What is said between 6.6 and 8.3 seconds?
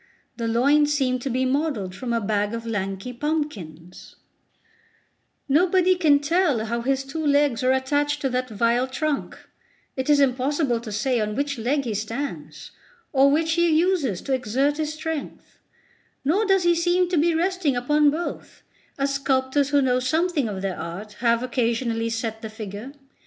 how his two legs are attached to